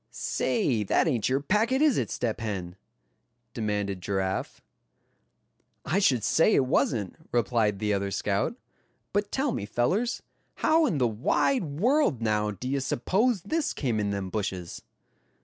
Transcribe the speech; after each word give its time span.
"Say, 0.09 0.81
that 0.85 1.07
ain't 1.07 1.29
your 1.29 1.41
package, 1.41 1.81
is 1.83 1.95
it, 1.99 2.09
Step 2.09 2.39
Hen?" 2.39 2.75
demanded 3.53 4.01
Giraffe. 4.01 4.59
"I 5.85 5.99
should 5.99 6.23
say 6.23 6.55
it 6.55 6.65
wasn't;" 6.65 7.15
replied 7.31 7.77
the 7.77 7.93
other 7.93 8.09
scout; 8.09 8.55
"but 9.13 9.31
tell 9.31 9.51
me, 9.51 9.67
fellers, 9.67 10.23
how 10.55 10.87
in 10.87 10.97
the 10.97 11.07
wide 11.07 11.65
world 11.65 12.19
now, 12.19 12.49
d'ye 12.49 12.79
suppose 12.79 13.43
this 13.43 13.73
came 13.73 13.99
in 13.99 14.09
them 14.09 14.31
bushes?" 14.31 14.81